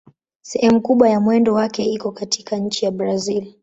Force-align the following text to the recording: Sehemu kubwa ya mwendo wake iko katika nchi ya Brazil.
Sehemu 0.41 0.81
kubwa 0.81 1.09
ya 1.09 1.19
mwendo 1.19 1.53
wake 1.53 1.83
iko 1.85 2.11
katika 2.11 2.57
nchi 2.57 2.85
ya 2.85 2.91
Brazil. 2.91 3.53